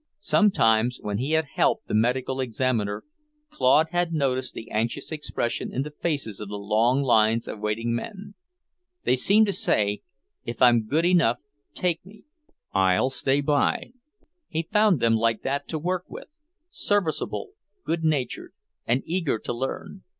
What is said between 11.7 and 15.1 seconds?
take me. I'll stay by." He found